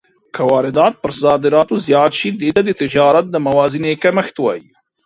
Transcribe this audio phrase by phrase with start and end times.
[0.33, 4.65] که واردات پر صادراتو زیات شي، دې ته د تجارت د موازنې کمښت وايي.